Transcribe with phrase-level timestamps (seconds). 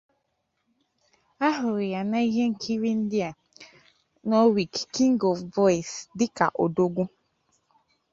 [1.45, 3.29] A hụrụ ya na ihe nkiri ndịa:
[4.93, 7.03] "King of Boys" dịka Odogwu.